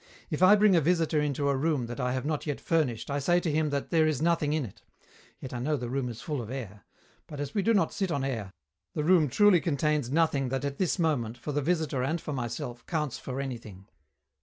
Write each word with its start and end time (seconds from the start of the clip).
If 0.31 0.41
I 0.41 0.55
bring 0.55 0.75
a 0.75 0.81
visitor 0.81 1.21
into 1.21 1.47
a 1.47 1.55
room 1.55 1.85
that 1.85 1.99
I 1.99 2.11
have 2.13 2.25
not 2.25 2.47
yet 2.47 2.59
furnished, 2.59 3.11
I 3.11 3.19
say 3.19 3.39
to 3.39 3.51
him 3.51 3.69
that 3.69 3.91
"there 3.91 4.07
is 4.07 4.19
nothing 4.19 4.51
in 4.51 4.65
it." 4.65 4.81
Yet 5.39 5.53
I 5.53 5.59
know 5.59 5.77
the 5.77 5.91
room 5.91 6.09
is 6.09 6.21
full 6.23 6.41
of 6.41 6.49
air; 6.49 6.85
but, 7.27 7.39
as 7.39 7.53
we 7.53 7.61
do 7.61 7.71
not 7.71 7.93
sit 7.93 8.11
on 8.11 8.23
air, 8.23 8.51
the 8.93 9.03
room 9.03 9.29
truly 9.29 9.61
contains 9.61 10.09
nothing 10.09 10.49
that 10.49 10.65
at 10.65 10.79
this 10.79 10.97
moment, 10.97 11.37
for 11.37 11.51
the 11.51 11.61
visitor 11.61 12.01
and 12.01 12.19
for 12.19 12.33
myself, 12.33 12.83
counts 12.87 13.19
for 13.19 13.39
anything. 13.39 13.85